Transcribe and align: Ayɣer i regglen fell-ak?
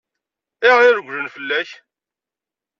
Ayɣer 0.63 0.83
i 0.85 0.91
regglen 0.91 1.31
fell-ak? 1.35 1.69